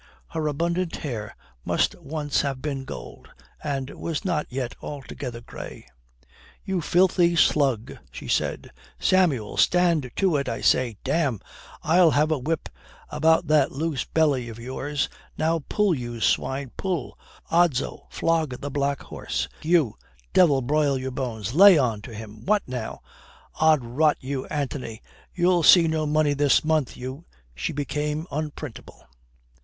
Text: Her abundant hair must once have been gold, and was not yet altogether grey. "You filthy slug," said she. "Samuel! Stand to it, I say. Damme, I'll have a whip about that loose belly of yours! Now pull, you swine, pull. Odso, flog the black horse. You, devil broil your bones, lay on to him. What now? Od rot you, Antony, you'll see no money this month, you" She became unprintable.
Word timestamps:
Her 0.29 0.47
abundant 0.47 0.95
hair 0.95 1.35
must 1.63 1.93
once 2.01 2.41
have 2.41 2.59
been 2.59 2.85
gold, 2.85 3.27
and 3.63 3.87
was 3.91 4.25
not 4.25 4.47
yet 4.49 4.73
altogether 4.81 5.41
grey. 5.41 5.85
"You 6.65 6.81
filthy 6.81 7.35
slug," 7.35 7.99
said 8.11 8.71
she. 8.71 9.07
"Samuel! 9.09 9.57
Stand 9.57 10.09
to 10.15 10.37
it, 10.37 10.49
I 10.49 10.61
say. 10.61 10.97
Damme, 11.03 11.39
I'll 11.83 12.09
have 12.09 12.31
a 12.31 12.39
whip 12.39 12.67
about 13.11 13.45
that 13.45 13.71
loose 13.73 14.03
belly 14.03 14.49
of 14.49 14.57
yours! 14.57 15.07
Now 15.37 15.63
pull, 15.69 15.93
you 15.93 16.19
swine, 16.19 16.71
pull. 16.77 17.15
Odso, 17.51 18.07
flog 18.09 18.59
the 18.59 18.71
black 18.71 19.03
horse. 19.03 19.47
You, 19.61 19.97
devil 20.33 20.63
broil 20.63 20.97
your 20.97 21.11
bones, 21.11 21.53
lay 21.53 21.77
on 21.77 22.01
to 22.01 22.13
him. 22.15 22.43
What 22.45 22.67
now? 22.67 23.03
Od 23.59 23.83
rot 23.85 24.17
you, 24.19 24.47
Antony, 24.47 25.03
you'll 25.35 25.61
see 25.61 25.87
no 25.87 26.07
money 26.07 26.33
this 26.33 26.65
month, 26.65 26.97
you" 26.97 27.25
She 27.53 27.71
became 27.71 28.25
unprintable. 28.31 29.05